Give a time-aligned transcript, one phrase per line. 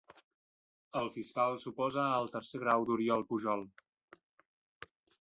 [1.01, 3.65] El fiscal s'oposa al tercer grau d'Oriol Pujol